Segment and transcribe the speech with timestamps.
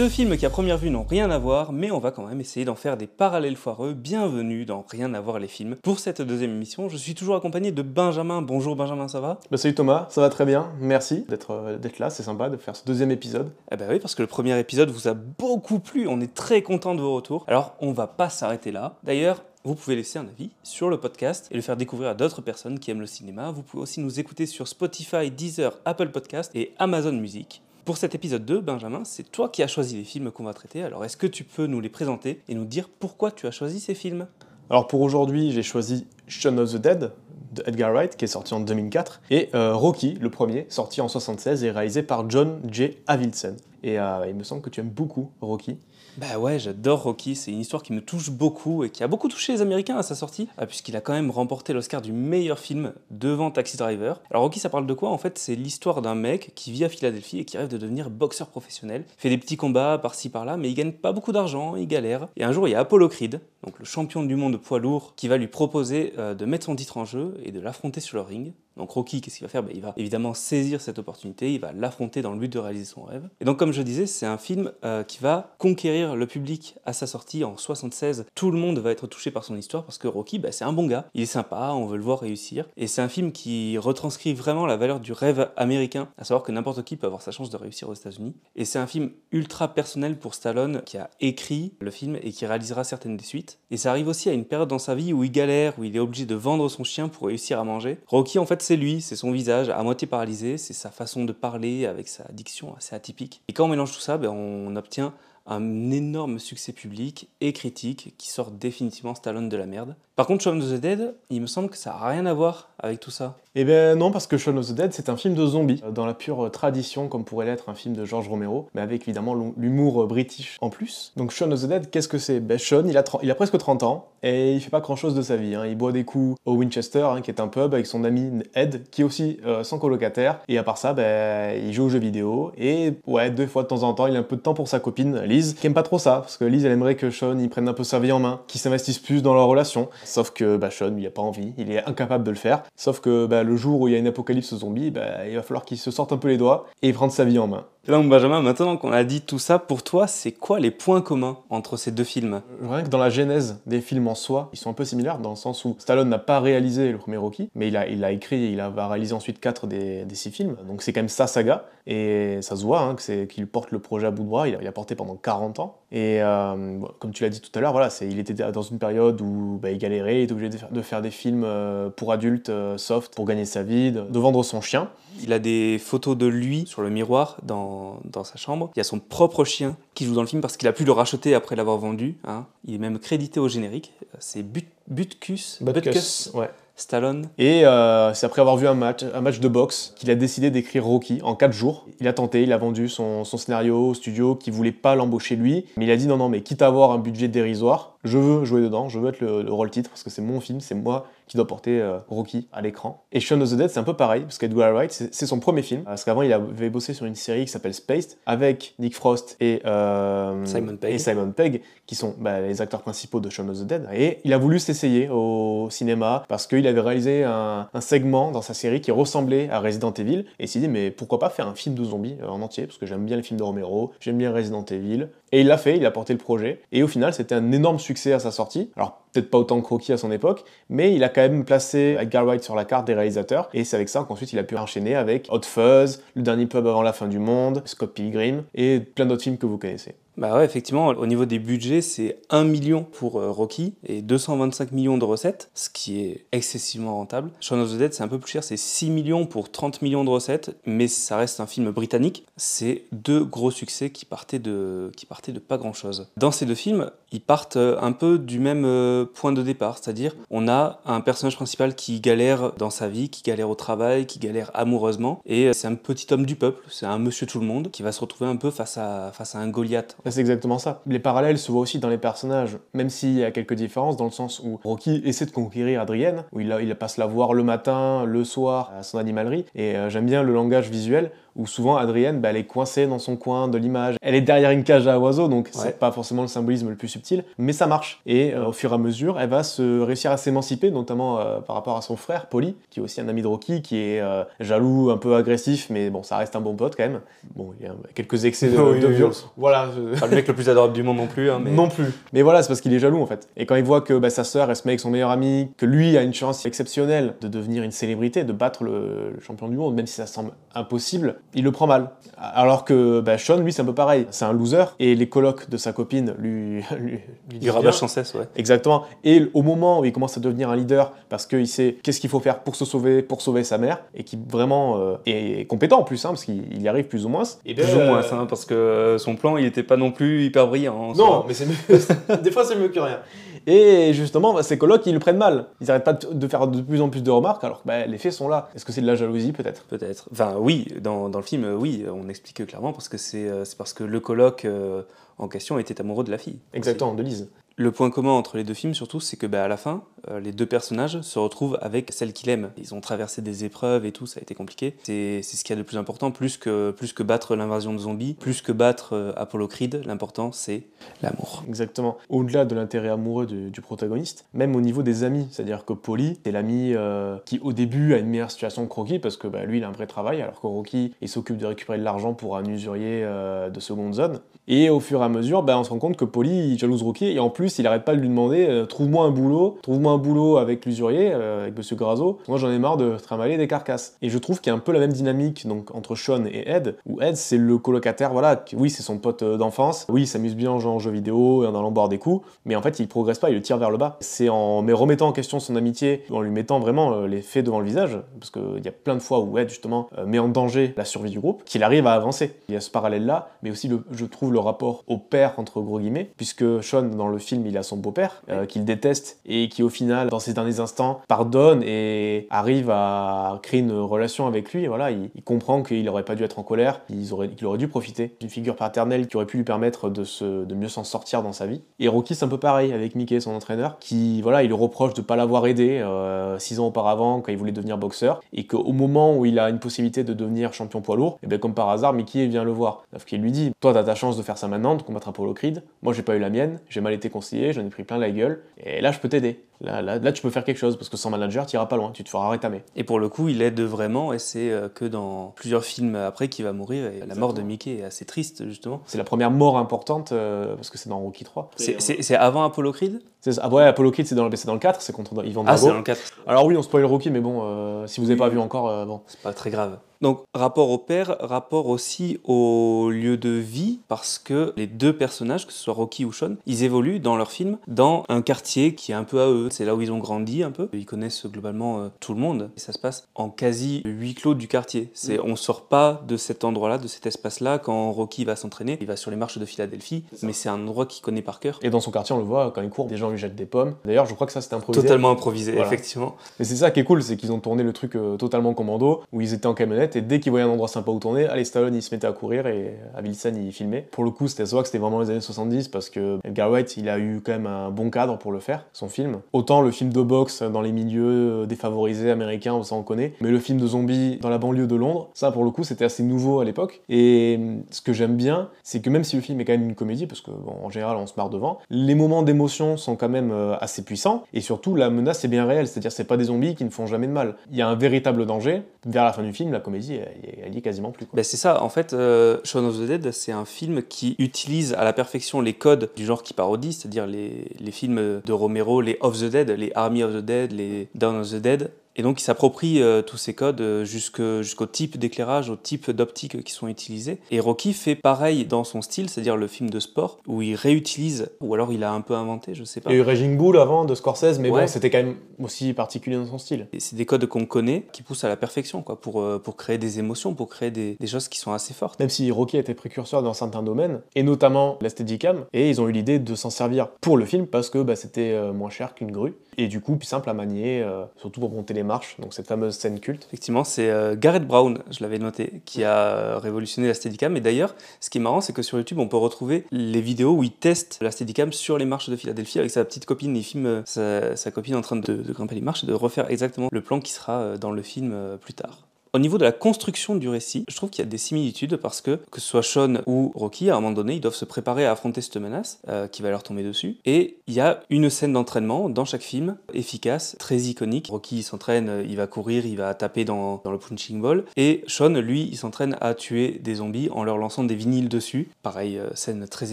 [0.00, 2.40] Deux films qui à première vue n'ont rien à voir, mais on va quand même
[2.40, 3.92] essayer d'en faire des parallèles foireux.
[3.92, 5.76] Bienvenue dans Rien à voir les films.
[5.82, 8.40] Pour cette deuxième émission, je suis toujours accompagné de Benjamin.
[8.40, 9.40] Bonjour Benjamin, ça va?
[9.50, 12.56] Bah salut Thomas, ça va très bien, merci d'être euh, d'être là, c'est sympa de
[12.56, 13.52] faire ce deuxième épisode.
[13.70, 16.62] Eh ben oui, parce que le premier épisode vous a beaucoup plu, on est très
[16.62, 17.44] content de vos retours.
[17.46, 18.94] Alors on va pas s'arrêter là.
[19.04, 22.40] D'ailleurs, vous pouvez laisser un avis sur le podcast et le faire découvrir à d'autres
[22.40, 23.50] personnes qui aiment le cinéma.
[23.50, 27.60] Vous pouvez aussi nous écouter sur Spotify, Deezer, Apple Podcast et Amazon Music.
[27.84, 30.82] Pour cet épisode 2, Benjamin, c'est toi qui as choisi les films qu'on va traiter.
[30.82, 33.80] Alors est-ce que tu peux nous les présenter et nous dire pourquoi tu as choisi
[33.80, 34.26] ces films?
[34.68, 37.12] Alors pour aujourd'hui, j'ai choisi Shaun of the Dead
[37.52, 41.08] de Edgar Wright qui est sorti en 2004 et euh, Rocky, le premier, sorti en
[41.08, 42.98] 76 et réalisé par John J.
[43.06, 43.56] Avildsen.
[43.82, 45.78] Et euh, il me semble que tu aimes beaucoup Rocky.
[46.16, 49.28] Bah ouais, j'adore Rocky, c'est une histoire qui me touche beaucoup et qui a beaucoup
[49.28, 52.58] touché les Américains à sa sortie, ah, puisqu'il a quand même remporté l'Oscar du meilleur
[52.58, 54.20] film devant Taxi Driver.
[54.30, 56.88] Alors Rocky, ça parle de quoi En fait, c'est l'histoire d'un mec qui vit à
[56.88, 60.68] Philadelphie et qui rêve de devenir boxeur professionnel, fait des petits combats par-ci par-là, mais
[60.68, 62.28] il gagne pas beaucoup d'argent, il galère.
[62.36, 65.14] Et un jour, il y a Apollo Creed, donc le champion du monde poids lourd,
[65.16, 68.16] qui va lui proposer euh, de mettre son titre en jeu et de l'affronter sur
[68.16, 68.52] le ring.
[68.80, 69.62] Donc Rocky, qu'est-ce qu'il va faire?
[69.62, 72.86] Ben, Il va évidemment saisir cette opportunité, il va l'affronter dans le but de réaliser
[72.86, 73.28] son rêve.
[73.38, 76.94] Et donc comme je disais, c'est un film euh, qui va conquérir le public à
[76.94, 78.24] sa sortie en 76.
[78.34, 80.72] Tout le monde va être touché par son histoire parce que Rocky, ben, c'est un
[80.72, 82.64] bon gars, il est sympa, on veut le voir réussir.
[82.78, 86.50] Et c'est un film qui retranscrit vraiment la valeur du rêve américain, à savoir que
[86.50, 88.34] n'importe qui peut avoir sa chance de réussir aux États-Unis.
[88.56, 92.46] Et c'est un film ultra personnel pour Stallone qui a écrit le film et qui
[92.46, 93.58] réalisera certaines des suites.
[93.70, 95.94] Et ça arrive aussi à une période dans sa vie où il galère, où il
[95.94, 97.98] est obligé de vendre son chien pour réussir à manger.
[98.06, 101.32] Rocky, en fait, c'est lui, c'est son visage à moitié paralysé, c'est sa façon de
[101.32, 103.42] parler avec sa diction assez atypique.
[103.48, 105.12] Et quand on mélange tout ça, ben, on obtient
[105.44, 109.96] un énorme succès public et critique qui sort définitivement Stallone de la merde.
[110.20, 112.68] Par contre, Shaun of the Dead, il me semble que ça n'a rien à voir
[112.78, 113.36] avec tout ça.
[113.56, 116.06] Eh ben non, parce que Shaun of the Dead, c'est un film de zombies, dans
[116.06, 120.06] la pure tradition comme pourrait l'être un film de George Romero, mais avec évidemment l'humour
[120.06, 121.12] british en plus.
[121.16, 122.38] Donc Shaun of the Dead, qu'est-ce que c'est?
[122.38, 125.56] Ben il a, presque 30 ans, et il fait pas grand-chose de sa vie.
[125.56, 125.66] Hein.
[125.66, 128.88] Il boit des coups au Winchester, hein, qui est un pub, avec son ami Ed,
[128.90, 131.98] qui est aussi euh, son colocataire, et à part ça, ben, il joue aux jeux
[131.98, 134.54] vidéo, et ouais, deux fois de temps en temps, il a un peu de temps
[134.54, 137.10] pour sa copine, Liz, qui aime pas trop ça, parce que Liz, elle aimerait que
[137.10, 139.88] Shaun, il prenne un peu sa vie en main, qu'il s'investisse plus dans leur relation.
[140.10, 142.64] Sauf que bah, Sean, il a pas envie, il est incapable de le faire.
[142.74, 145.42] Sauf que bah, le jour où il y a une apocalypse zombie, bah, il va
[145.42, 147.66] falloir qu'il se sorte un peu les doigts et prendre sa vie en main.
[147.88, 151.00] Et donc Benjamin, maintenant qu'on a dit tout ça, pour toi, c'est quoi les points
[151.00, 152.42] communs entre ces deux films?
[152.60, 155.30] Rien que dans la genèse des films en soi, ils sont un peu similaires dans
[155.30, 158.12] le sens où Stallone n'a pas réalisé le premier Rocky, mais il a, il a
[158.12, 160.56] écrit et il va réaliser ensuite quatre des, des six films.
[160.68, 162.96] Donc c'est quand même sa saga et ça se voit hein,
[163.26, 164.46] qu'il porte le projet à bout de bras.
[164.46, 165.78] Il a, il a porté pendant 40 ans.
[165.90, 169.20] Et euh, comme tu l'as dit tout à l'heure, voilà, il était dans une période
[169.20, 172.12] où bah, il galérait, il était obligé de faire, de faire des films euh, pour
[172.12, 174.90] adultes euh, soft pour gagner sa vie, de, de vendre son chien.
[175.22, 177.69] Il a des photos de lui sur le miroir dans,
[178.04, 178.70] dans, sa chambre.
[178.76, 180.84] Il y a son propre chien qui joue dans le film parce qu'il a pu
[180.84, 182.16] le racheter après l'avoir vendu.
[182.24, 182.46] Hein.
[182.64, 183.92] Il est même crédité au générique.
[184.18, 185.58] C'est But, Butkus.
[185.60, 186.50] Butkus, ouais.
[186.80, 187.28] Stallone.
[187.38, 190.50] Et euh, c'est après avoir vu un match, un match de boxe qu'il a décidé
[190.50, 191.86] d'écrire Rocky en 4 jours.
[192.00, 195.36] Il a tenté, il a vendu son, son scénario au studio qui voulait pas l'embaucher
[195.36, 195.66] lui.
[195.76, 198.44] Mais il a dit non, non, mais quitte à avoir un budget dérisoire, je veux
[198.44, 200.74] jouer dedans, je veux être le, le rôle titre parce que c'est mon film, c'est
[200.74, 203.04] moi qui doit porter euh, Rocky à l'écran.
[203.12, 205.62] Et Shaun of the Dead, c'est un peu pareil, parce qu'Edgar Wright, c'est son premier
[205.62, 205.84] film.
[205.84, 209.62] Parce qu'avant, il avait bossé sur une série qui s'appelle Spaced, avec Nick Frost et,
[209.64, 210.92] euh, Simon, Pegg.
[210.92, 213.88] et Simon Pegg, qui sont bah, les acteurs principaux de Shaun of the Dead.
[213.94, 218.54] Et il a voulu s'essayer au cinéma, parce qu'il avait réalisé un, segment dans sa
[218.54, 220.24] série qui ressemblait à Resident Evil.
[220.38, 222.78] Et s'est dit, mais pourquoi pas faire un film de zombies euh, en entier, parce
[222.78, 225.08] que j'aime bien les films de Romero, j'aime bien Resident Evil.
[225.32, 226.60] Et il l'a fait, il a porté le projet.
[226.72, 228.70] Et au final, c'était un énorme succès à sa sortie.
[228.76, 231.96] Alors, peut-être pas autant que Rocky à son époque, mais il a quand même placé
[231.98, 233.48] Edgar Wright sur la carte des réalisateurs.
[233.54, 236.66] Et c'est avec ça qu'ensuite il a pu enchaîner avec Hot Fuzz, Le Dernier Pub
[236.66, 239.94] avant la fin du monde, Scott Pilgrim et plein d'autres films que vous connaissez.
[240.16, 244.70] Bah ouais, effectivement, au niveau des budgets, c'est 1 million pour euh, Rocky et 225
[244.72, 247.30] millions de recettes, ce qui est excessivement rentable.
[247.40, 250.04] Shaun of the Dead, c'est un peu plus cher, c'est 6 millions pour 30 millions
[250.04, 252.26] de recettes, mais ça reste un film britannique.
[252.36, 256.10] C'est deux gros succès qui partaient de, qui partaient de pas grand chose.
[256.16, 259.78] Dans ces deux films, ils partent euh, un peu du même euh, point de départ,
[259.78, 264.06] c'est-à-dire on a un personnage principal qui galère dans sa vie, qui galère au travail,
[264.06, 267.46] qui galère amoureusement, et c'est un petit homme du peuple, c'est un monsieur tout le
[267.46, 270.58] monde qui va se retrouver un peu face à, face à un Goliath c'est exactement
[270.58, 270.82] ça.
[270.86, 274.04] Les parallèles se voient aussi dans les personnages, même s'il y a quelques différences, dans
[274.04, 278.04] le sens où Rocky essaie de conquérir Adrienne, où il, passe la voir le matin,
[278.04, 282.20] le soir, à son animalerie, et euh, j'aime bien le langage visuel, où souvent Adrienne,
[282.20, 283.96] bah, elle est coincée dans son coin de l'image.
[284.02, 286.88] Elle est derrière une cage à oiseaux, donc c'est pas forcément le symbolisme le plus
[286.88, 288.00] subtil, mais ça marche.
[288.06, 291.40] Et euh, au fur et à mesure, elle va se réussir à s'émanciper, notamment euh,
[291.40, 294.00] par rapport à son frère, Polly, qui est aussi un ami de Rocky, qui est
[294.00, 297.00] euh, jaloux, un peu agressif, mais bon, ça reste un bon pote quand même.
[297.34, 299.30] Bon, il y a quelques excès de, violence.
[299.36, 299.68] Voilà.
[299.98, 301.30] Pas le mec le plus adorable du monde non plus.
[301.30, 301.50] Hein, mais...
[301.50, 301.92] Non plus.
[302.12, 303.28] Mais voilà, c'est parce qu'il est jaloux en fait.
[303.36, 305.50] Et quand il voit que bah, sa sœur, elle se met avec son meilleur ami,
[305.56, 309.56] que lui a une chance exceptionnelle de devenir une célébrité, de battre le, champion du
[309.56, 311.90] monde, même si ça semble impossible, il le prend mal.
[312.16, 314.06] Alors que bah, Sean, lui, c'est un peu pareil.
[314.10, 314.64] C'est un loser.
[314.78, 316.62] Et les colocs de sa copine lui.
[316.78, 317.00] lui,
[317.40, 318.28] lui rabâche sans cesse, ouais.
[318.36, 318.84] Exactement.
[319.04, 322.10] Et au moment où il commence à devenir un leader, parce qu'il sait qu'est-ce qu'il
[322.10, 325.78] faut faire pour se sauver, pour sauver sa mère, et qui vraiment euh, est compétent
[325.78, 327.24] en plus, hein, parce qu'il y arrive plus ou moins.
[327.46, 330.46] Et plus ou moins, hein, parce que son plan, il n'était pas non plus hyper
[330.46, 330.92] brillant.
[330.94, 331.46] non, mais c'est
[332.22, 332.98] des fois, c'est mieux que rien.
[333.46, 335.46] Et justement, bah, ces colocs, ils le prennent mal.
[335.60, 337.98] Ils n'arrêtent pas de faire de plus en plus de remarques, alors que bah, les
[337.98, 338.48] faits sont là.
[338.54, 339.64] Est-ce que c'est de la jalousie, peut-être?
[339.64, 340.08] Peut-être.
[340.12, 343.72] Enfin, oui, dans, dans, le film, oui, on explique clairement, parce que c'est euh, parce
[343.72, 344.82] que le coloc euh,
[345.18, 346.38] en question était amoureux de la fille.
[346.52, 347.28] Exactement, de Lise.
[347.60, 350.18] Le point commun entre les deux films, surtout, c'est que bah, à la fin, euh,
[350.18, 352.52] les deux personnages se retrouvent avec celle qu'il aime.
[352.56, 354.76] Ils ont traversé des épreuves et tout, ça a été compliqué.
[354.82, 357.78] C'est ce qu'il y a de plus important, plus que, plus que battre l'invasion de
[357.78, 360.62] zombies, plus que battre euh, Apollo Creed, l'important c'est
[361.02, 361.44] l'amour.
[361.48, 361.98] Exactement.
[362.08, 366.32] Au-delà de l'intérêt amoureux du, protagoniste, même au niveau des amis, c'est-à-dire que Polly, c'est
[366.32, 369.58] l'ami euh, qui au début a une meilleure situation que Rocky, parce que bah, lui
[369.58, 372.38] il a un vrai travail, alors que Rocky il s'occupe de récupérer de l'argent pour
[372.38, 374.20] un usurier de seconde zone.
[374.52, 376.82] Et au fur et à mesure, bah, on se rend compte que Polly il jalouse
[376.82, 379.98] Rocky, et en plus il arrête pas de lui demander trouve-moi un boulot, trouve-moi un
[379.98, 382.18] boulot avec l'usurier, euh, avec Monsieur Grazo.
[382.26, 383.96] Moi, j'en ai marre de trimballer des carcasses.
[384.02, 386.50] Et je trouve qu'il y a un peu la même dynamique donc entre Sean et
[386.50, 390.06] Ed, où Ed, c'est le colocataire, voilà, oui, c'est son pote euh, d'enfance, oui, il
[390.08, 392.80] s'amuse bien en jouant jeux vidéo et en allant boire des coups, mais en fait,
[392.80, 393.98] il progresse pas, il le tire vers le bas.
[394.00, 397.44] C'est en mais remettant en question son amitié, en lui mettant vraiment euh, les faits
[397.44, 400.28] devant le visage, parce qu'il y a plein de fois où Ed, justement, met en
[400.28, 402.34] danger la survie du groupe, qu'il arrive à avancer.
[402.48, 405.80] Il y a ce parallèle-là, mais aussi, je trouve, le rapport au père, entre gros
[405.80, 409.68] guillemets, puisque Sean, dans le film, il a son beau-père, qu'il déteste, et qui, au
[409.68, 414.66] final, dans ces derniers instants, pardonne et arrive à créer une relation avec lui.
[414.66, 418.14] Voilà, il, comprend qu'il n'aurait pas dû être en colère, qu'il aurait, aurait dû profiter
[418.20, 421.32] d'une figure paternelle qui aurait pu lui permettre de, se, de mieux s'en sortir dans
[421.32, 421.60] sa vie.
[421.78, 424.94] Et Rocky, c'est un peu pareil avec Mickey, son entraîneur, qui, voilà, il le reproche
[424.94, 428.46] de ne pas l'avoir aidé euh, six ans auparavant quand il voulait devenir boxeur, et
[428.46, 431.54] qu'au moment où il a une possibilité de devenir champion poids lourd, et bien comme
[431.54, 432.84] par hasard, Mickey vient le voir.
[432.92, 435.34] Sauf qu'il lui dit Toi, t'as ta chance de faire ça maintenant, de combattre Apollo
[435.34, 435.62] Creed.
[435.82, 438.10] Moi, j'ai pas eu la mienne, j'ai mal été conseillé, j'en ai pris plein la
[438.10, 439.44] gueule, et là, je peux t'aider.
[439.60, 441.76] Là, là, là, tu peux faire quelque chose parce que sans manager, tu iras pas
[441.76, 442.62] loin, tu te feras rétamer.
[442.76, 446.28] Et pour le coup, il aide vraiment, et c'est euh, que dans plusieurs films après
[446.28, 446.86] qu'il va mourir.
[446.86, 448.80] Et la mort de Mickey est assez triste, justement.
[448.86, 451.50] C'est la première mort importante euh, parce que c'est dans Rocky 3.
[451.56, 453.02] C'est avant Apollo Creed?
[453.38, 455.54] Ah ouais, Apollo Creed, c'est dans, dans, le 4, c'est contre Ivan Drago.
[455.54, 456.00] Ah, c'est dans le 4.
[456.26, 459.02] Alors oui, on spoil Rocky, mais bon, euh, si vous n'avez pas vu encore, bon.
[459.06, 459.78] C'est pas très grave.
[460.00, 465.46] Donc rapport au père, rapport aussi au lieu de vie, parce que les deux personnages,
[465.46, 468.92] que ce soit Rocky ou Sean, ils évoluent dans leur film dans un quartier qui
[468.92, 469.49] est un peu à eux.
[469.52, 470.68] C'est là où ils ont grandi un peu.
[470.72, 472.50] Ils connaissent globalement euh, tout le monde.
[472.56, 474.90] Et ça se passe en quasi huis clos du quartier.
[474.94, 475.22] C'est, mm.
[475.24, 478.78] On sort pas de cet endroit-là, de cet espace-là, quand Rocky va s'entraîner.
[478.80, 481.58] Il va sur les marches de Philadelphie, mais c'est un endroit qu'il connaît par cœur.
[481.62, 483.46] Et dans son quartier, on le voit, quand il court, des gens lui jettent des
[483.46, 483.74] pommes.
[483.84, 484.82] D'ailleurs, je crois que ça c'était improvisé.
[484.82, 486.16] Totalement improvisé, effectivement.
[486.38, 489.02] Et c'est ça qui est cool, c'est qu'ils ont tourné le truc euh, totalement commando,
[489.12, 491.44] où ils étaient en camionnette, et dès qu'ils voyaient un endroit sympa où tourner, allez,
[491.44, 493.86] Stallone il se mettait à courir et Avilsan il filmait.
[493.90, 496.88] Pour le coup, c'était que c'était vraiment les années 70 parce que Edgar Wright il
[496.88, 499.20] a eu quand même un bon cadre pour le faire, son film.
[499.40, 503.38] Autant le film de boxe dans les milieux défavorisés américains, ça on connaît, mais le
[503.38, 506.40] film de zombies dans la banlieue de Londres, ça pour le coup c'était assez nouveau
[506.40, 506.82] à l'époque.
[506.90, 509.74] Et ce que j'aime bien, c'est que même si le film est quand même une
[509.74, 513.30] comédie, parce que en général on se marre devant, les moments d'émotion sont quand même
[513.32, 516.54] euh, assez puissants et surtout la menace est bien réelle, c'est-à-dire c'est pas des zombies
[516.54, 517.36] qui ne font jamais de mal.
[517.50, 518.60] Il y a un véritable danger.
[518.86, 519.98] Vers la fin du film, la comédie
[520.42, 521.06] elle, y est quasiment plus.
[521.12, 524.72] Ben c'est ça, en fait, euh, Shaun of the Dead, c'est un film qui utilise
[524.74, 528.80] à la perfection les codes du genre qui parodie, c'est-à-dire les, les films de Romero,
[528.80, 532.20] les Of the Les Army of the Dead, les Dawn of the Dead, et donc,
[532.20, 536.68] il s'approprie euh, tous ces codes euh, jusqu'au type d'éclairage, au type d'optique qui sont
[536.68, 537.18] utilisés.
[537.30, 541.30] Et Rocky fait pareil dans son style, c'est-à-dire le film de sport, où il réutilise,
[541.40, 542.90] ou alors il a un peu inventé, je sais pas.
[542.90, 545.72] Il y a eu Raging Bull avant de Scorsese, mais bon, c'était quand même aussi
[545.72, 546.68] particulier dans son style.
[546.78, 549.78] C'est des codes qu'on connaît, qui poussent à la perfection, quoi, pour, euh, pour créer
[549.78, 551.98] des émotions, pour créer des, des, choses qui sont assez fortes.
[551.98, 555.88] Même si Rocky a été précurseur dans certains domaines, et notamment l'esthédicam, et ils ont
[555.88, 559.10] eu l'idée de s'en servir pour le film parce que bah, c'était moins cher qu'une
[559.10, 560.84] grue, et du coup plus simple à manier,
[561.16, 563.26] surtout pour monter les marches, donc cette fameuse scène culte.
[563.26, 567.36] Effectivement, c'est euh, Gareth Brown, je l'avais noté, qui a révolutionné la Steadicam.
[567.36, 570.34] Et d'ailleurs, ce qui est marrant, c'est que sur YouTube, on peut retrouver les vidéos
[570.34, 573.36] où il teste la Steadicam sur les marches de Philadelphie avec sa petite copine.
[573.36, 576.68] Il filme euh, sa, copine en train de, grimper les marches et de refaire exactement
[576.70, 578.89] le plan qui sera euh, dans le film plus tard.
[579.12, 582.00] Au niveau de la construction du récit, je trouve qu'il y a des similitudes parce
[582.00, 584.86] que, que ce soit Sean ou Rocky, à un moment donné, ils doivent se préparer
[584.86, 586.98] à affronter cette menace euh, qui va leur tomber dessus.
[587.04, 591.08] Et il y a une scène d'entraînement dans chaque film, efficace, très iconique.
[591.08, 594.44] Rocky, s'entraîne, il va courir, il va taper dans, le punching ball.
[594.56, 598.48] Et Sean, lui, il s'entraîne à tuer des zombies en leur lançant des vinyles dessus.
[598.62, 599.72] Pareil, euh, scène très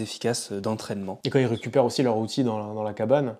[0.00, 1.20] efficace d'entraînement.
[1.22, 3.36] Et quand ils récupèrent aussi leur outil dans la cabane,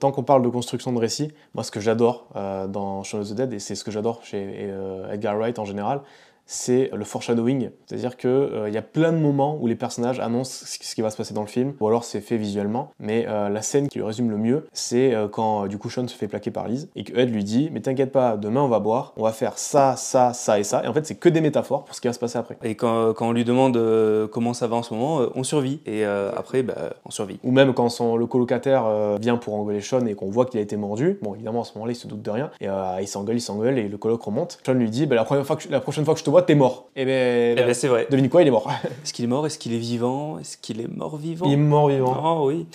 [0.00, 3.28] tant qu'on parle de construction de récit, moi ce que j'adore euh, dans Shaun of
[3.28, 6.02] the Dead, et c'est ce que j'adore chez euh, Edgar Wright en général,
[6.46, 7.70] c'est le foreshadowing.
[7.86, 11.16] C'est-à-dire qu'il y a plein de moments où les personnages annoncent ce qui va se
[11.16, 12.90] passer dans le film, ou alors c'est fait visuellement.
[12.98, 15.90] Mais euh, la scène qui le résume le mieux, c'est euh, quand euh, du coup
[15.90, 18.62] Sean se fait plaquer par Liz, et que Ed lui dit Mais t'inquiète pas, demain
[18.62, 20.84] on va boire, on va faire ça, ça, ça et ça.
[20.84, 22.56] Et en fait, c'est que des métaphores pour ce qui va se passer après.
[22.62, 25.42] Et quand, quand on lui demande euh, comment ça va en ce moment, euh, on
[25.42, 25.80] survit.
[25.86, 27.38] Et euh, après, bah, on survit.
[27.42, 30.58] Ou même quand son, le colocataire euh, vient pour engueuler Sean et qu'on voit qu'il
[30.60, 31.18] a été mordu.
[31.22, 32.50] Bon, évidemment, à ce moment-là, il se doute de rien.
[32.60, 34.58] Et euh, il s'engueule, il s'engueule et le coloc remonte.
[34.64, 36.42] Sean lui dit bah, la, première fois que la prochaine fois que je te vois,
[36.42, 36.88] t'es mort.
[36.96, 38.06] Et ben, Eh ben, c'est vrai.
[38.10, 38.70] devine quoi, il est mort.
[39.02, 39.46] Est-ce qu'il est mort?
[39.46, 40.38] Est-ce qu'il est vivant?
[40.38, 41.46] Est-ce qu'il est mort vivant?
[41.46, 42.40] Il est mort vivant.
[42.42, 42.66] Oh oui.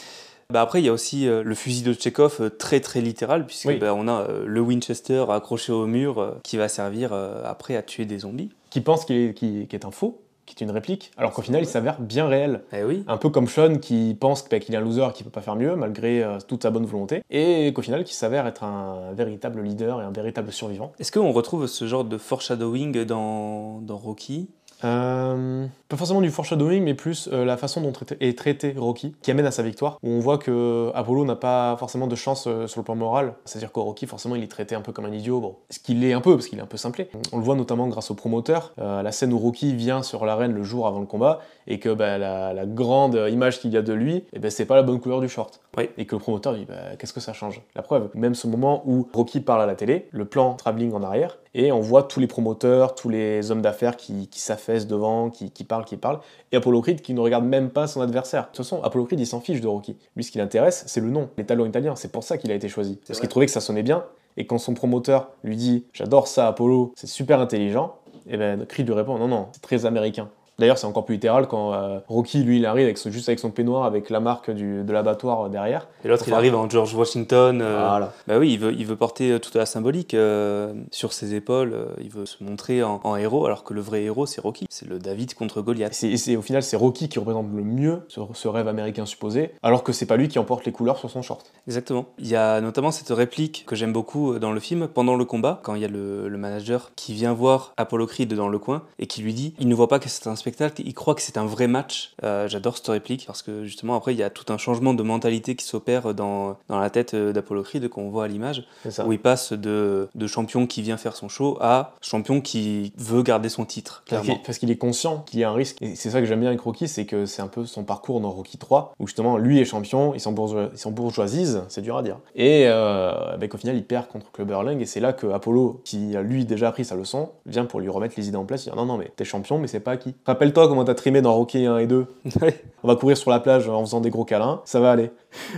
[0.52, 3.46] Bah après, il y a aussi euh, le fusil de Tchekhov euh, très très littéral,
[3.46, 3.78] puisque Oui.
[3.78, 8.06] bah, on a euh, le Winchester accroché au mur qui va servir après à tuer
[8.06, 8.50] des zombies.
[8.72, 10.22] Qui pense qu'il est, est un faux,
[10.56, 12.62] qui est une réplique, alors qu'au final, il s'avère bien réel.
[12.74, 13.04] Eh oui.
[13.08, 15.56] Un peu comme Sean qui pense qu'il est un loser et qu'il peut pas faire
[15.56, 17.22] mieux, malgré euh, toute sa bonne volonté.
[17.30, 20.92] Et qu'au final, qui s'avère être un véritable leader et un véritable survivant.
[21.00, 24.50] Est-ce qu'on retrouve ce genre de foreshadowing dans, dans Rocky?
[24.84, 29.16] Euh, pas forcément du foreshadowing, mais plus euh, la façon dont traité- est traité Rocky,
[29.22, 32.46] qui amène à sa victoire, où on voit que Apollo n'a pas forcément de chance
[32.48, 33.34] euh, sur le plan moral.
[33.46, 36.04] C'est-à-dire que Rocky, forcément, il est traité un peu comme un idiot, bon, ce qu'il
[36.04, 37.10] est un peu, parce qu'il est un peu simplé.
[37.32, 40.64] On le voit notamment grâce au promoteur, la scène où Rocky vient sur l'arène le
[40.64, 43.94] jour avant le combat, et que bah, la, la grande image qu'il y a de
[43.94, 45.60] lui, eh ben, c'est pas la bonne couleur du short.
[45.78, 45.90] Oui.
[45.98, 47.62] Et que le promoteur dit, bah, qu'est-ce que ça change?
[47.76, 51.04] La preuve, même ce moment où Rocky parle à la télé, le plan travelling en
[51.04, 55.30] arrière, et on voit tous les promoteurs, tous les hommes d'affaires qui, qui s'affaissent devant,
[55.30, 56.20] qui, qui parlent, qui parlent,
[56.52, 58.44] et Apollo Creed qui ne regarde même pas son adversaire.
[58.44, 59.98] De toute façon, Apollo Creed, il s'en fiche de Rocky.
[60.16, 61.96] Lui, ce qui l'intéresse, c'est le nom, les talents italiens.
[61.96, 63.00] C'est pour ça qu'il a été choisi.
[63.08, 64.06] Parce qu'il trouvait que ça sonnait bien,
[64.38, 67.96] et quand son promoteur lui dit «J'adore ça, Apollo, c'est super intelligent»,
[68.30, 70.30] et ben Creed lui répond «Non, non, c'est très américain».
[70.60, 73.40] D'ailleurs, c'est encore plus littéral quand euh, Rocky, lui, il arrive avec ce- juste avec
[73.40, 75.88] son peignoir, avec la marque du- de l'abattoir euh, derrière.
[76.04, 77.62] Et l'autre, il arrive en George Washington.
[77.62, 78.14] euh, Voilà.
[78.28, 81.76] Bah oui, il veut, il veut porter euh, toute la symbolique euh, sur ses épaules.
[82.02, 84.66] il veut se montrer en, en héros, alors que le vrai héros, c'est Rocky.
[84.70, 85.94] C'est le David contre Goliath.
[85.94, 89.84] c'est- au final, c'est Rocky qui représente le mieux ce, ce rêve américain supposé, alors
[89.84, 91.52] que c'est pas lui qui emporte les couleurs sur son short.
[91.68, 92.06] Exactement.
[92.20, 95.60] Il y a notamment cette réplique que j'aime beaucoup dans le film, pendant le combat,
[95.64, 98.84] quand il y a le, le manager qui vient voir Apollo Creed dans le coin
[99.00, 100.49] et qui lui dit il ne voit pas que c'est un spectacle,
[100.80, 102.14] il croit que c'est un vrai match.
[102.24, 105.04] Euh, J'adore cette réplique parce que justement après il y a tout un changement de
[105.04, 108.64] mentalité qui s'opère dans, dans la tête euh, d'Apollo Creed qu'on voit à l'image,
[109.06, 113.22] où il passe de, de champion qui vient faire son show à champion qui veut
[113.24, 114.40] garder son titre, Parce clairement.
[114.40, 115.78] qu'il- Parce qu'il est conscient qu'il y a un risque.
[115.82, 118.20] Et c'est ça que j'aime bien avec Rocky, c'est que c'est un peu son parcours
[118.22, 122.04] dans Rocky 3, où justement lui est champion, ils s'embourgoi- ils s'embourgeoisisent, c'est dur à
[122.04, 122.18] dire.
[122.36, 126.16] Et euh, ben, qu'au final il perd contre Clubberling, et c'est là que Apollo, qui
[126.16, 128.72] a lui déjà appris sa leçon, vient pour lui remettre les idées en place, il
[128.72, 130.14] dit non non mais t'es champion mais c'est pas acquis.
[130.40, 132.06] Rappelle-toi comment t'as trimé dans Rocky 1 et 2,
[132.42, 132.64] Ouais.
[132.82, 135.12] on va courir sur la plage en faisant des gros câlins, ça va aller.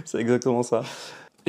[0.06, 0.82] C'est exactement ça.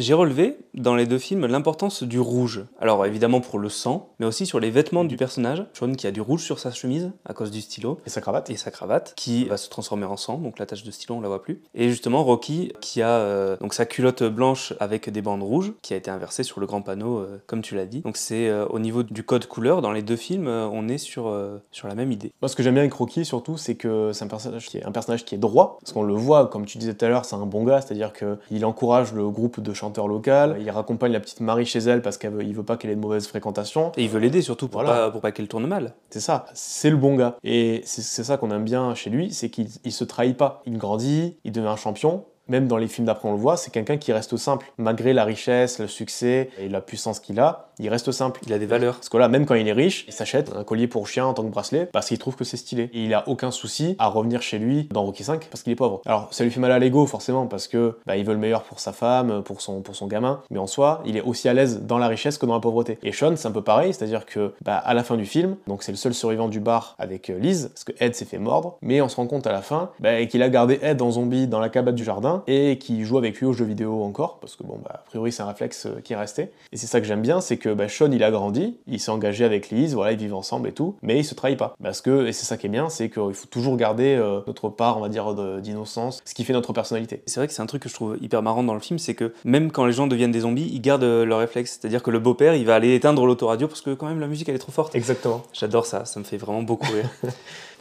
[0.03, 2.65] J'ai relevé dans les deux films l'importance du rouge.
[2.81, 5.65] Alors évidemment pour le sang, mais aussi sur les vêtements du personnage.
[5.75, 8.51] Sean qui a du rouge sur sa chemise à cause du stylo Et sa cravate
[8.51, 11.21] et sa cravate qui va se transformer en sang, donc la tache de stylo on
[11.21, 11.63] la voit plus.
[11.77, 15.95] Et justement Rocky qui a euh, donc sa culotte blanche avec des bandes rouges qui
[15.95, 18.01] a été inversée sur le grand panneau euh, comme tu l'as dit.
[18.01, 21.33] Donc c'est euh, au niveau du code couleur dans les deux films on est sur,
[21.71, 22.33] sur la même idée.
[22.43, 24.85] Moi, ce que j'aime bien avec Rocky, surtout, c'est que c'est un personnage qui est
[24.85, 27.25] un personnage qui est droit, parce qu'on le voit, comme tu disais tout à l'heure,
[27.25, 31.21] c'est un bon gars, c'est-à-dire qu'il encourage le groupe de chanteurs locaux, il raccompagne la
[31.21, 33.93] petite Marie chez elle parce qu'il veut, veut pas qu'elle ait de mauvaise fréquentation.
[33.97, 35.07] Et il veut l'aider surtout pour Voilà.
[35.07, 35.95] pas, pour pas qu'elle tourne mal.
[36.11, 37.37] C'est ça, c'est le bon gars.
[37.45, 40.63] Et c'est ça qu'on aime bien chez lui, c'est qu'il il se trahit pas.
[40.67, 42.25] Il grandit, il devient un champion.
[42.49, 44.73] Même dans les films d'après, on le voit, c'est quelqu'un qui reste simple.
[44.79, 48.41] Malgré la richesse, le succès et la puissance qu'il a, il reste simple.
[48.47, 48.97] Il a des valeurs.
[48.97, 51.35] Parce que là, même quand il est riche, il s'achète un collier pour chien en
[51.35, 52.91] tant que bracelet parce qu'il trouve que c'est stylé.
[52.93, 55.77] Et il a aucun souci à revenir chez lui dans Rocky 5 parce qu'il est
[55.77, 56.03] pauvre.
[56.07, 58.63] Alors, ça lui fait mal à l'ego forcément parce que bah, il veut le meilleur
[58.63, 60.43] pour sa femme, pour son, pour son gamin.
[60.51, 62.99] Mais en soi, il est aussi à l'aise dans la richesse que dans la pauvreté.
[63.03, 65.83] Et Sean, c'est un peu pareil, c'est-à-dire que bah, à la fin du film, donc
[65.83, 68.79] c'est le seul survivant du bar avec euh, Liz parce que Ed s'est fait mordre.
[68.83, 71.47] Mais on se rend compte à la fin bah, qu'il a gardé Ed en zombie
[71.47, 74.39] dans la cabane du jardin gamin et qui joue avec lui aux jeux vidéo encore,
[74.41, 76.51] parce que bon, bah, a priori c'est un réflexe euh, qui est resté.
[76.73, 79.11] Et c'est ça que j'aime bien, c'est que bah, Sean il a grandi, il s'est
[79.11, 81.75] engagé avec Liz, voilà, ils vivent ensemble et tout, mais il se trahit pas.
[81.83, 84.69] Parce que, et c'est ça qui est bien, c'est qu'il faut toujours garder euh, notre
[84.69, 87.23] part, on va dire, d'innocence, ce qui fait notre personnalité.
[87.27, 89.15] C'est vrai que c'est un truc que je trouve hyper marrant dans le film, c'est
[89.15, 91.79] que même quand les gens deviennent des zombies, ils gardent euh, leur réflexe.
[91.81, 94.49] C'est-à-dire que le beau-père, il va aller éteindre l'autoradio parce que quand même la musique
[94.49, 94.95] elle est trop forte.
[94.95, 95.43] Exactement.
[95.53, 97.09] J'adore ça, ça me fait vraiment beaucoup rire.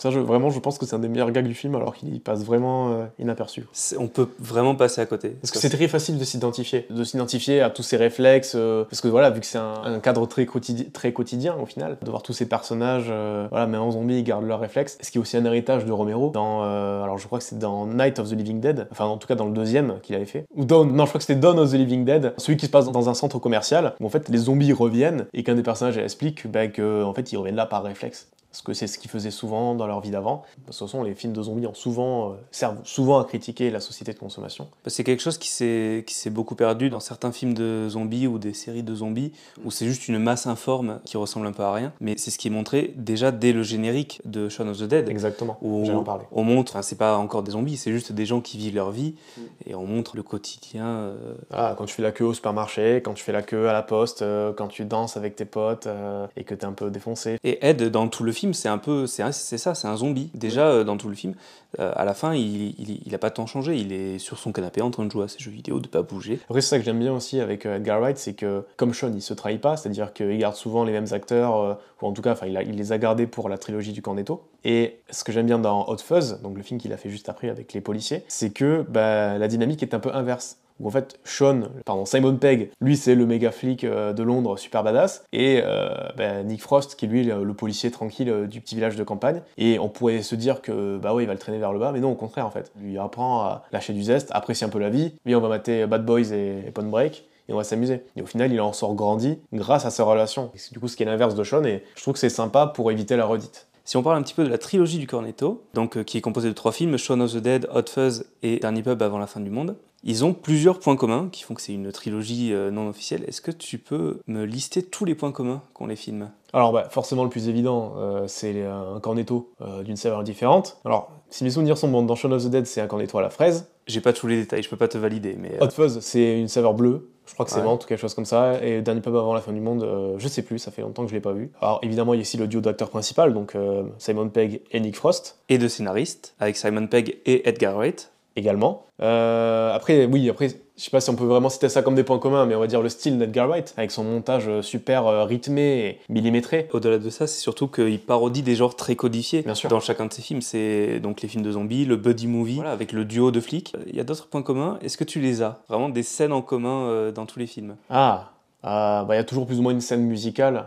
[0.02, 2.20] Ça, je, vraiment, je pense que c'est un des meilleurs gags du film, alors qu'il
[2.22, 3.68] passe vraiment euh, inaperçu.
[4.00, 5.30] On peut vraiment passer à côté.
[5.30, 9.00] Parce que c'est très facile de s'identifier, de s'identifier à tous ces réflexes, euh, parce
[9.00, 10.48] que voilà, vu que c'est un, cadre très,
[10.92, 14.24] très quotidien au final, de voir tous ces personnages, euh, voilà, mais en zombie, ils
[14.24, 14.98] gardent leurs réflexes.
[15.02, 17.86] Ce qui est aussi un héritage de Romero dans, alors je crois que c'est dans
[17.86, 20.48] Night of the Living Dead, enfin en tout cas dans le deuxième qu'il avait fait,
[20.56, 22.72] ou Dawn, non, je crois que c'était Dawn of the Living Dead, celui qui se
[22.72, 26.00] passe dans un centre commercial où en fait les zombies reviennent et qu'un des personnages
[26.00, 29.10] explique bah, qu'en en fait ils reviennent là par réflexe parce que c'est ce qu'ils
[29.10, 30.44] faisaient souvent dans leur vie d'avant.
[30.58, 33.80] De toute façon, les films de zombies ont souvent, euh, servent souvent à critiquer la
[33.80, 34.68] société de consommation.
[34.88, 38.84] C'est quelque chose qui s'est beaucoup perdu dans certains films de zombies ou des séries
[38.84, 39.32] de zombies,
[39.64, 41.94] où c'est juste une masse informe qui ressemble un peu à rien.
[42.02, 45.08] Mais c'est ce qui est montré déjà dès le générique de Shaun of the Dead.
[45.08, 46.26] Exactement, où en parler.
[46.34, 48.92] On montre, enfin c'est pas encore des zombies, c'est juste des gens qui vivent leur
[48.92, 49.42] vie, mm.
[49.68, 50.86] et on montre le quotidien.
[50.86, 53.74] Euh, ah, quand tu fais la queue au supermarché, quand tu fais la queue à
[53.74, 55.88] la poste, euh, quand tu danses avec tes potes,
[56.36, 57.38] et que t'es un peu défoncé.
[57.44, 60.30] Et Ed, dans tout le film, c'est un peu c'est ça, c'est un zombie.
[60.34, 61.36] Déjà, euh, dans tout le film,
[61.80, 63.78] euh, à la fin, il, il, a pas tant changé.
[63.78, 66.02] Il est sur son canapé en train de jouer à ses jeux vidéo, de pas
[66.02, 66.40] bouger.
[66.46, 69.12] Après, c'est ça que j'aime bien aussi avec euh, Edgar Wright, c'est que comme Sean,
[69.14, 72.36] il se trahit pas, c'est-à-dire qu'il garde souvent les mêmes acteurs, ou en tout cas,
[72.46, 74.44] il, il les a gardés pour la trilogie du Cornetto.
[74.64, 77.30] Et ce que j'aime bien dans Hot Fuzz, donc le film qu'il a fait juste
[77.30, 80.92] après avec les policiers, c'est que bah, la dynamique est un peu inverse où en
[80.92, 85.24] fait Sean, pardon, Simon Pegg, lui c'est le méga flic euh, de Londres, super badass,
[85.32, 88.96] et euh, ben, Nick Frost qui lui le, le policier tranquille euh, du petit village
[88.96, 89.42] de campagne.
[89.58, 91.92] Et on pourrait se dire que bah ouais il va le traîner vers le bas,
[91.92, 94.80] mais non au contraire en fait, lui apprend à lâcher du zeste, apprécier un peu
[94.80, 95.14] la vie.
[95.26, 98.04] Lui on va mater Bad Boys et, et Break et on va s'amuser.
[98.16, 100.52] Et au final, il en sort grandi grâce à ses relations.
[100.72, 102.92] du coup, ce qui est l'inverse de Sean, et je trouve que c'est sympa pour
[102.92, 103.68] éviter la redite.
[103.84, 106.50] Si on parle un petit peu de la trilogie du Cornetto, donc qui est composée
[106.50, 109.40] de trois films, Shaun of the Dead, Hot Fuzz et Dernier Pub avant la fin
[109.40, 112.90] du monde, ils ont plusieurs points communs qui font que c'est une trilogie euh, non
[112.90, 113.24] officielle.
[113.28, 116.32] Est-ce que tu peux me lister tous les points communs qu'ont les films?
[116.54, 120.78] Alors, bah, forcément, le plus évident, euh, c'est un cornetto euh, d'une saveur différente.
[120.86, 123.22] Alors, si mes souvenirs sont bons, dans Shaun of the Dead, c'est un cornetto à
[123.22, 123.71] la fraise.
[123.88, 125.36] J'ai pas tous les détails, je peux pas te valider.
[125.38, 125.58] mais...
[125.62, 127.10] Hot Fuzz, c'est une saveur bleue.
[127.28, 128.62] Je crois que c'est menthe ou quelque chose comme ça.
[128.64, 131.10] Et Dernier Pub avant la fin du monde, je sais plus, ça fait longtemps que
[131.10, 131.52] je l'ai pas vu.
[131.62, 133.56] Alors évidemment, il y a ici le duo d'acteurs principal, donc
[134.00, 135.40] Simon Pegg et Nick Frost.
[135.48, 138.86] Et de scénaristes, avec Simon Pegg et Edgar Wright également.
[139.02, 142.04] Euh, après, oui, après, je sais pas si on peut vraiment citer ça comme des
[142.04, 145.08] points communs, mais on va dire le style d'Edgar Wright, avec son montage euh, super
[145.08, 146.68] euh, rythmé et millimétré.
[146.74, 149.70] Au-delà de ça, c'est surtout qu'il parodie des genres très codifiés Bien sûr.
[149.70, 150.42] dans chacun de ses films.
[150.42, 153.74] C'est donc les films de zombies, le buddy movie, voilà, avec le duo de flics.
[153.88, 154.78] Il y a d'autres points communs.
[154.82, 155.62] Est-ce que tu les as?
[155.70, 158.32] Vraiment des scènes en commun dans tous les films Ah
[158.64, 160.66] bah, il y a toujours plus ou moins une scène musicale,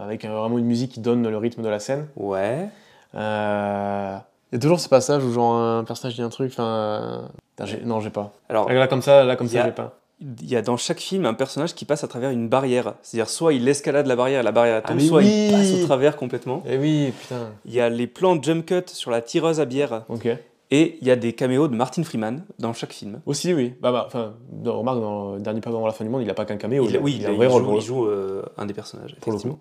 [0.00, 2.06] avec vraiment une musique qui donne le rythme de la scène.
[2.16, 2.68] Ouais.
[3.14, 4.16] Euh,
[4.50, 7.28] il y a toujours ce passage où genre un personnage dit un truc, enfin...
[7.84, 8.32] Non, j'ai pas.
[8.48, 9.96] Alors, là comme ça, là comme ça, j'ai pas.
[10.20, 12.94] Il y a dans chaque film un personnage qui passe à travers une barrière.
[13.00, 16.16] C'est-à-dire soit il escalade la barrière, la barrière tombe, ah, soit il passe au travers
[16.16, 16.62] complètement.
[16.66, 17.48] Et eh oui, putain.
[17.64, 20.04] Il y a les plans jump cut sur la tireuse à bière.
[20.10, 20.28] Ok.
[20.72, 23.20] Et il y a des caméos de Martin Freeman dans chaque film.
[23.26, 23.74] Aussi, oui.
[23.80, 24.34] Bah, bah, enfin,
[24.64, 26.86] remarque, dans le dernier pas avant la fin du monde, il a pas qu'un caméo.
[26.88, 27.64] Il, oui, il, a un vrai rôle.
[27.64, 29.16] Joue, il joue euh, un des personnages.
[29.20, 29.58] Pour le coup.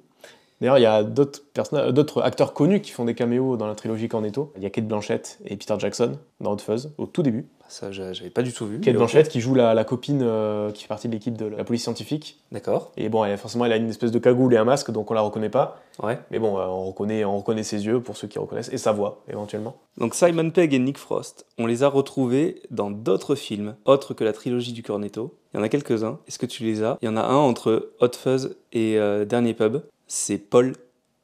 [0.61, 4.51] D'ailleurs, il y a d'autres acteurs connus qui font des caméos dans la trilogie Cornetto.
[4.57, 7.47] Il y a Kate Blanchett et Peter Jackson dans Hot Fuzz, au tout début.
[7.69, 8.79] Ça, j'avais pas du tout vu.
[8.79, 11.83] Kate Blanchett qui joue la, copine euh, qui fait partie de l'équipe de la police
[11.83, 12.39] scientifique.
[12.51, 12.91] D'accord.
[12.97, 15.13] Et bon, elle, forcément, elle a une espèce de cagoule et un masque, donc on
[15.13, 15.79] la reconnaît pas.
[16.01, 16.19] Ouais.
[16.31, 18.91] Mais bon, euh, on, reconnaît, on reconnaît ses yeux pour ceux qui reconnaissent, et sa
[18.91, 19.77] voix, éventuellement.
[19.97, 24.23] Donc Simon Pegg et Nick Frost, on les a retrouvés dans d'autres films, autres que
[24.23, 25.35] la trilogie du Cornetto.
[25.53, 26.19] Il y en a quelques-uns.
[26.27, 26.97] Est-ce que tu les as?
[27.01, 29.81] Il y en a un entre Hot Fuzz et euh, Dernier Pub.
[30.09, 30.73] C'est Paul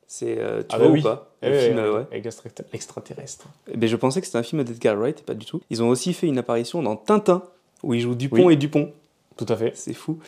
[0.08, 2.06] c'est, euh, tu ah vois bah ou pas le film, ouais.
[2.12, 2.24] Avec
[2.71, 3.48] l'extraterrestre.
[3.74, 5.62] Ben, je pensais que c'était un film d'Edgar Wright, et pas du tout.
[5.69, 7.43] Ils ont aussi fait une apparition dans Tintin,
[7.84, 8.91] où ils jouent Dupont et Dupont.
[9.36, 9.74] Tout à fait.
[9.76, 10.19] C'est fou.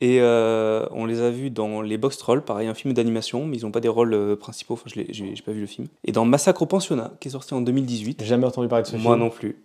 [0.00, 3.58] Et euh, on les a vus dans Les Box Trolls, pareil, un film d'animation, mais
[3.58, 4.74] ils n'ont pas des rôles euh, principaux.
[4.74, 5.88] Enfin, je n'ai pas vu le film.
[6.04, 8.24] Et dans Massacre au pensionnat, qui est sorti en 2018.
[8.24, 9.02] Jamais entendu parler de ce film.
[9.02, 9.56] Moi non plus.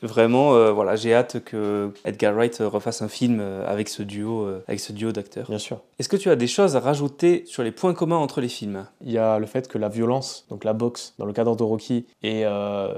[0.00, 4.78] Vraiment, euh, voilà, j'ai hâte que Edgar Wright refasse un film avec ce duo, avec
[4.78, 5.48] ce duo d'acteurs.
[5.48, 5.80] Bien sûr.
[5.98, 8.86] Est-ce que tu as des choses à rajouter sur les points communs entre les films?
[9.04, 11.64] Il y a le fait que la violence, donc la boxe dans le cadre de
[11.64, 12.44] Rocky et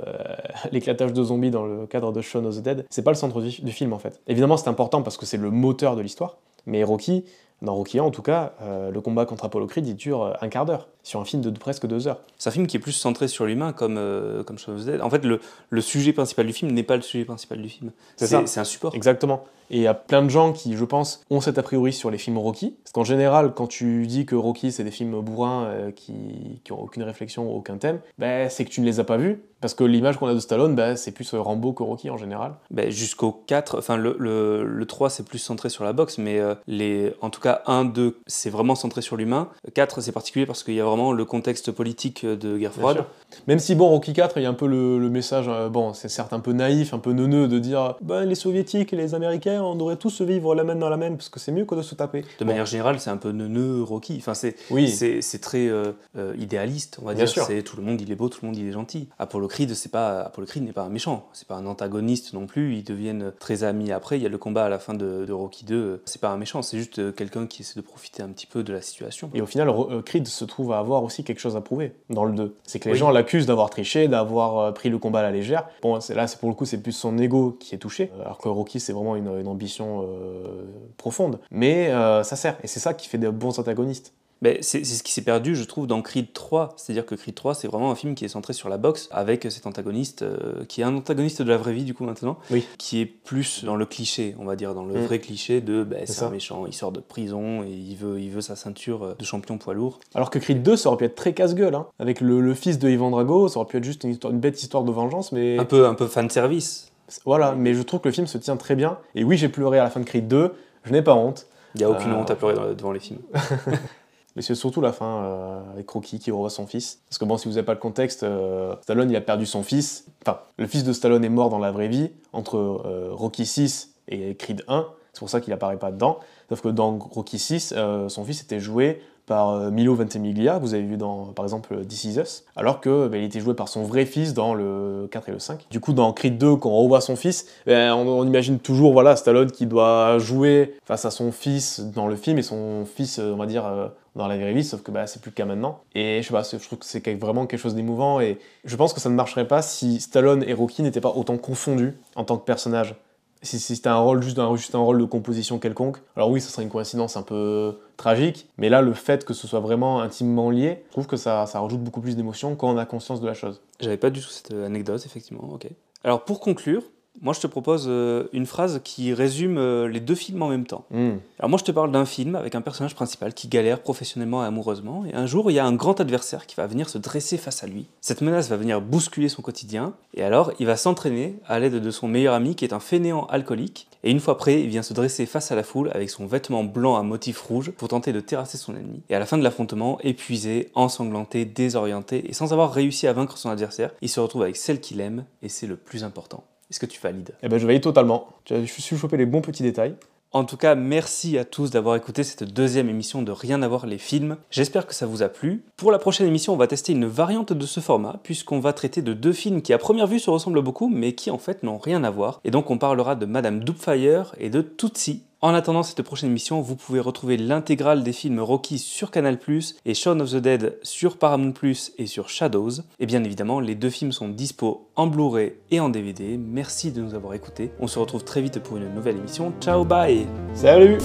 [0.73, 3.41] l'éclatage de zombies dans le cadre de Shaun of the Dead, c'est pas le centre
[3.41, 4.21] du, du film en fait.
[4.27, 6.37] Évidemment, c'est important parce que c'est le moteur de l'histoire.
[6.71, 7.25] Mais Rocky,
[7.63, 10.33] Dans Rocky 1, en tout cas, euh, le combat contre Apollo Creed, il dure euh,
[10.41, 12.21] un quart d'heure, sur un film de, presque deux heures.
[12.39, 14.87] C'est un film qui est plus centré sur l'humain, comme, euh, comme Shaun of the
[14.87, 15.01] Dead.
[15.03, 17.93] En fait, le, le sujet principal du film n'est pas le sujet principal du film.
[18.17, 18.43] C'est ça.
[18.47, 18.95] C'est un support.
[18.95, 19.45] Exactement.
[19.71, 22.11] Et il y a plein de gens qui, je pense, ont cet a priori sur
[22.11, 22.75] les films Rocky.
[22.83, 26.73] Parce qu'en général, quand tu dis que Rocky, c'est des films bourrins euh, qui, qui
[26.73, 29.41] ont aucune réflexion, aucun thème, ben, c'est que tu ne les as pas vus.
[29.61, 32.55] Parce que l'image qu'on a de Stallone, ben, c'est plus Rambo que Rocky en général.
[32.71, 36.41] Ben, Jusqu'au 4, enfin le, le, le 3 c'est plus centré sur la boxe, mais
[36.67, 39.49] les, en tout cas 1, 2 c'est vraiment centré sur l'humain.
[39.75, 43.05] 4 c'est particulier parce qu'il y a vraiment le contexte politique de guerre froide.
[43.47, 45.93] Même si, bon, Rocky 4, il y a un peu le, le message, euh, bon,
[45.95, 49.15] c'est certes un peu naïf, un peu neuneux de dire, ben, les soviétiques et les
[49.15, 51.75] américains, on devrait tous vivre la main dans la main, parce que c'est mieux que
[51.75, 52.23] de se taper.
[52.23, 52.47] De Bon.
[52.47, 54.17] manière générale, c'est un peu neuneux, Rocky.
[54.19, 54.89] Enfin, c'est Oui.
[54.89, 57.45] c'est très euh, euh, idéaliste, on va Bien dire.
[57.45, 59.09] C'est tout le monde il est beau, tout le monde il est gentil.
[59.19, 62.47] Apollo Creed, c'est pas Apollo Creed n'est pas un méchant, c'est pas un antagoniste non
[62.47, 62.75] plus.
[62.77, 64.19] Ils deviennent très amis après.
[64.19, 66.03] Il y a le combat à la fin de, de Rocky 2.
[66.05, 68.63] C'est pas un méchant, c'est juste euh, quelqu'un qui essaie de profiter un petit peu
[68.63, 69.31] de la situation.
[69.35, 72.25] Et au final, euh, Creed se trouve à avoir aussi quelque chose à prouver dans
[72.25, 72.57] le 2.
[72.65, 72.99] C'est que les Oui.
[72.99, 75.69] gens l'accusent d'avoir triché, d'avoir euh, pris le combat à la légère.
[75.83, 78.39] Bon, là, c'est pour le coup, c'est plus son ego qui est touché, euh, alors
[78.39, 80.65] que Rocky, c'est vraiment une, une ambition euh,
[80.97, 81.41] profonde.
[81.51, 84.13] Mais euh, ça sert, et c'est ça qui fait des bons antagonistes.
[84.43, 86.75] Mais c'est ce qui s'est perdu, je trouve, dans Creed 3.
[86.77, 89.47] C'est-à-dire que Creed 3, c'est vraiment un film qui est centré sur la boxe, avec
[89.51, 92.65] cet antagoniste, euh, qui est un antagoniste de la vraie vie, du coup, maintenant, Oui.
[92.79, 95.05] qui est plus dans le cliché, on va dire, dans le Mm.
[95.05, 98.31] vrai cliché de bah, C'est un méchant, il sort de prison et il veut, il
[98.31, 100.01] veut sa ceinture euh, de champion poids lourd.
[100.15, 101.87] Alors que Creed 2, ça aurait pu être très casse-gueule, hein.
[101.99, 104.41] avec le, le fils de Ivan Drago, ça aurait pu être juste une, histoire- une
[104.41, 106.91] bête histoire de vengeance, mais Un peu, un peu fan service.
[107.27, 107.53] voilà.
[107.53, 108.97] Mais je trouve que le film se tient très bien.
[109.15, 111.47] Et oui, j'ai pleuré à la fin de Creed 2, je n'ai pas honte.
[111.75, 113.21] Il n'y a aucune Euh, honte à pleurer dans- devant les films.
[114.37, 117.01] Mais c'est surtout la fin euh, avec Rocky qui revoit son fils.
[117.09, 119.63] Parce que bon, si vous n'avez pas le contexte, euh, Stallone il a perdu son
[119.63, 120.07] fils.
[120.25, 123.95] Enfin, le fils de Stallone est mort dans la vraie vie entre euh, Rocky 6
[124.09, 124.87] et Creed 1.
[125.13, 126.21] C'est pour ça qu'il apparaît pas dedans.
[126.49, 130.75] Sauf que dans Rocky 6, euh, son fils était joué par euh, Milo Ventimiglia, vous
[130.75, 133.69] avez vu dans par exemple This Is Us, alors que bah, il était joué par
[133.69, 135.67] son vrai fils dans le 4 et le 5.
[135.71, 139.15] Du coup, dans Creed 2, quand on revoit son fils, ben, on, imagine toujours voilà,
[139.15, 143.31] Stallone qui doit jouer face à son fils dans le film et son fils, euh,
[143.33, 145.45] on va dire, euh, dans la vraie vie, sauf que bah, c'est plus le cas
[145.45, 145.79] maintenant.
[145.95, 148.93] Et je sais pas, je trouve que c'est vraiment quelque chose d'émouvant et je pense
[148.93, 152.37] que ça ne marcherait pas si Stallone et Rocky n'étaient pas autant confondus en tant
[152.37, 152.97] que personnages.
[153.43, 156.51] Si, c'était un rôle juste un, juste un rôle de composition quelconque, alors oui, ce
[156.51, 160.51] serait une coïncidence un peu tragique, mais là, le fait que ce soit vraiment intimement
[160.51, 163.27] lié, je trouve que ça, ça rajoute beaucoup plus d'émotion quand on a conscience de
[163.27, 163.63] la chose.
[163.81, 165.49] J'avais pas du tout cette euh, anecdote, effectivement.
[165.53, 165.69] Ok.
[166.05, 166.83] Alors, pour conclure,
[167.23, 170.67] moi, je te propose euh, une phrase qui résume euh, les deux films en même
[170.67, 170.87] temps.
[170.91, 171.19] Hmm.
[171.39, 174.47] Alors moi je te parle d'un film avec un personnage principal qui galère professionnellement et
[174.47, 177.37] amoureusement, et un jour il y a un grand adversaire qui va venir se dresser
[177.37, 177.87] face à lui.
[178.01, 181.91] Cette menace va venir bousculer son quotidien, et alors il va s'entraîner à l'aide de
[181.91, 184.95] son meilleur ami qui est un fainéant alcoolique, et une fois prêt, il vient se
[184.95, 188.21] dresser face à la foule avec son vêtement blanc à motif rouge pour tenter de
[188.21, 189.03] terrasser son ennemi.
[189.11, 193.37] Et à la fin de l'affrontement, épuisé, ensanglanté, désorienté, et sans avoir réussi à vaincre
[193.37, 196.45] son adversaire, il se retrouve avec celle qu'il aime, et c'est le plus important.
[196.71, 197.35] Est-ce que tu valides?
[197.43, 198.29] Eh ben, je valide totalement.
[198.49, 199.95] Je suis chopé les bons petits détails.
[200.33, 203.87] En tout cas, merci à tous d'avoir écouté cette deuxième émission de Rien à voir
[203.87, 204.37] les films.
[204.53, 205.65] J'espère que ça vous a plu.
[205.77, 209.03] Pour la prochaine émission, on va tester une variante de ce format, puisqu'on va traiter
[209.03, 211.79] de deux films qui à première vue se ressemblent beaucoup, mais qui en fait n'ont
[211.79, 212.41] rien à voir.
[212.45, 215.25] Et donc on parlera de Madame Doubtfire et de Tootsie.
[215.43, 219.39] En attendant cette prochaine émission, vous pouvez retrouver l'intégrale des films Rocky sur Canal+,
[219.87, 221.55] et Shaun of the Dead sur Paramount+,
[221.97, 222.83] et sur Shadows.
[222.99, 226.37] Et bien évidemment, les deux films sont dispo en Blu-ray et en DVD.
[226.37, 227.73] Merci de nous avoir écoutés.
[227.81, 229.55] On se retrouve très vite pour une nouvelle émission.
[229.63, 230.99] Ciao, bye Salut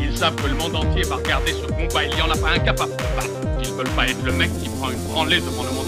[0.00, 2.04] Ils savent que le monde entier va regarder ce combat.
[2.04, 3.30] Il n'y en a pas un capable de battre.
[3.62, 5.83] Ils veulent pas être le mec qui prend une branlée devant le monde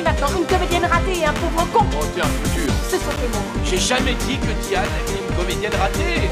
[0.00, 1.84] maintenant, une comédienne ratée et un pauvre con.
[1.92, 2.72] Oh, t'es un peu dur.
[2.88, 3.44] Ce sont tes mots.
[3.64, 6.30] J'ai jamais dit que Diane était une comédienne ratée.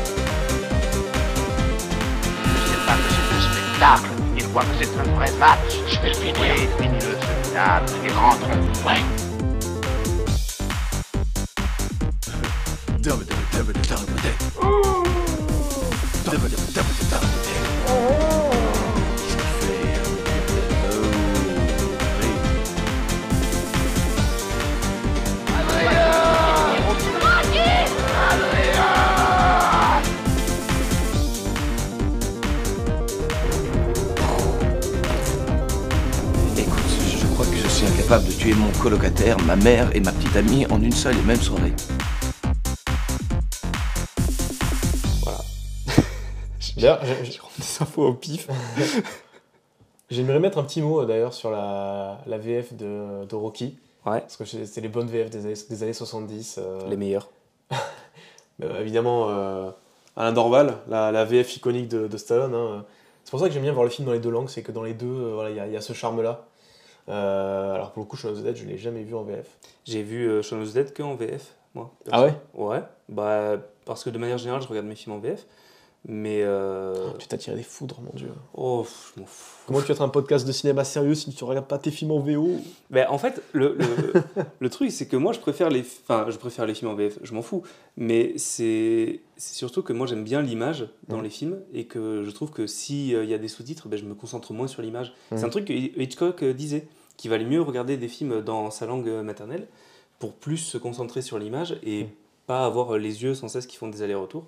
[2.66, 4.10] C'est pas que c'est un spectacle.
[4.36, 5.72] Il voit que c'est un vrai match.
[5.88, 6.34] Je vais le finir.
[6.40, 8.88] Oui, ce théâtre, et rentrons.
[8.88, 9.02] Ouais.
[38.18, 41.40] De tuer mon colocataire, ma mère et ma petite amie en une seule et même
[41.40, 41.72] soirée.
[46.76, 48.48] D'ailleurs, j'ai- Des infos au pif.
[50.10, 53.76] j'aimerais mettre un petit mot euh, d'ailleurs sur la, la VF de, de Rocky.
[54.06, 54.20] Ouais.
[54.20, 56.58] Parce que c'est les bonnes VF des années, des années 70.
[56.58, 57.28] euh, Les meilleurs.
[58.58, 59.70] Bah, évidemment, euh,
[60.16, 62.54] Alain Dorval, la, la VF iconique de, de Stallone.
[62.54, 62.84] hein.
[63.24, 64.70] C'est pour ça que j'aime bien voir le film dans les deux langues, c'est que
[64.70, 66.44] dans les deux, euh, voilà, y il y, a ce charme-là.
[67.10, 69.22] Euh, alors pour le coup, Shaun of the Dead, je ne l'ai jamais vu en
[69.24, 69.46] VF.
[69.84, 71.92] J'ai vu euh, Shaun of the Dead que en VF, moi.
[72.10, 72.34] Ah ouais?
[72.54, 75.46] Ouais, bah, parce que de manière générale, je regarde mes films en VF.
[76.08, 76.40] Mais.
[76.42, 78.30] euh, Tu t'as tiré des foudres, mon dieu.
[78.54, 79.64] Oh, je m'en fous.
[79.66, 82.12] Comment tu vas être un podcast de cinéma sérieux si tu regardes pas tes films
[82.12, 82.52] en VO
[82.88, 84.14] Ben, en fait, le, le,
[84.60, 87.18] le truc, c'est que moi, je préfère les, enfin, je préfère les films en VF,
[87.22, 87.64] je m'en fous.
[87.98, 91.22] Mais c'est surtout que moi, j'aime bien l'image dans Mm.
[91.24, 94.14] les films et que je trouve que s'il y a des sous-titres, ben, je me
[94.14, 95.12] concentre moins sur l'image.
[95.32, 95.36] Mm.
[95.36, 96.88] C'est un truc que Hitchcock disait,
[97.20, 99.66] qu'il valait mieux regarder des films dans sa langue euh, maternelle
[100.18, 102.08] pour plus se concentrer sur l'image et Mm.
[102.46, 104.44] pas avoir euh, les yeux sans cesse qui font des allers-retours.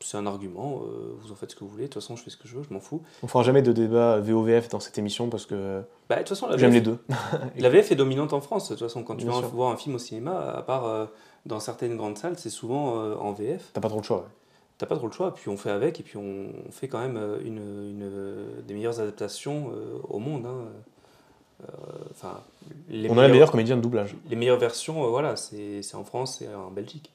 [0.00, 2.22] C'est un argument, euh, vous en faites ce que vous voulez, de toute façon, je
[2.22, 3.00] fais ce que je veux, je m'en fous.
[3.22, 6.48] On fera jamais de débat VO-VF dans cette émission parce que Bah, de toute façon,
[6.58, 6.98] j'aime VF les deux.
[7.58, 9.94] La VF est dominante en France, de toute façon, quand tu vas voir un film
[9.94, 11.06] au cinéma, à part euh,
[11.46, 13.70] dans certaines grandes salles, c'est souvent euh, en VF.
[13.72, 14.18] T'as pas trop le choix.
[14.18, 14.24] ouais.
[14.76, 17.16] T'as pas trop le choix, puis on fait avec, et puis on, fait quand même
[17.44, 19.70] une, une- des meilleures adaptations
[20.08, 20.46] au monde.
[20.46, 20.64] hein.
[21.62, 21.66] Euh,
[22.10, 22.40] Enfin,
[22.88, 24.14] les On a les meilleurs comédiens de doublage.
[24.30, 27.10] Les meilleures versions, euh, voilà, c'est c'est en France et en Belgique.